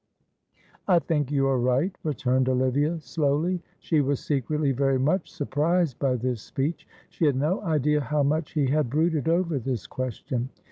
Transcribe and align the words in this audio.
"I 0.87 0.97
think 0.97 1.29
you 1.29 1.45
are 1.45 1.59
right," 1.59 1.95
returned 2.03 2.49
Olivia, 2.49 2.99
slowly; 3.01 3.61
she 3.77 4.01
was 4.01 4.19
secretly 4.19 4.71
very 4.71 4.97
much 4.97 5.31
surprised 5.31 5.99
by 5.99 6.15
this 6.15 6.41
speech. 6.41 6.87
She 7.09 7.25
had 7.27 7.35
no 7.35 7.61
idea 7.61 8.01
how 8.01 8.23
much 8.23 8.53
he 8.53 8.65
had 8.65 8.89
brooded 8.89 9.27
over 9.29 9.59
this 9.59 9.85
question. 9.85 10.49